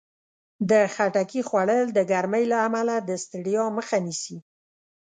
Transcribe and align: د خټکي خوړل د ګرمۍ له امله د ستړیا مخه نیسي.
د 0.69 0.71
خټکي 0.93 1.41
خوړل 1.49 1.85
د 1.93 1.99
ګرمۍ 2.11 2.43
له 2.51 2.57
امله 2.67 2.95
د 3.09 3.09
ستړیا 3.23 3.63
مخه 3.77 3.97
نیسي. 4.05 4.37